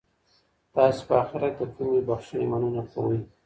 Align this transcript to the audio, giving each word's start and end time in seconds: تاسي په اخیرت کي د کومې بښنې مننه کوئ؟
تاسي 0.73 1.01
په 1.07 1.13
اخیرت 1.23 1.53
کي 1.59 1.63
د 1.69 1.71
کومې 1.75 1.99
بښنې 2.07 2.45
مننه 2.51 2.81
کوئ؟ 2.91 3.19